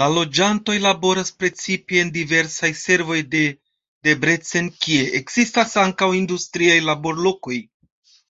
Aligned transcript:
La 0.00 0.06
loĝantoj 0.14 0.74
laboras 0.86 1.30
precipe 1.42 2.00
en 2.00 2.10
diversaj 2.16 2.70
servoj 2.80 3.20
de 3.36 3.44
Debrecen, 4.10 4.72
kie 4.88 5.06
ekzistas 5.22 5.80
ankaŭ 5.88 6.12
industriaj 6.24 6.82
laborlokoj. 6.92 7.64